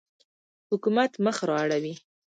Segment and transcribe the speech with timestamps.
[0.71, 1.93] حکومت مخ را اړوي.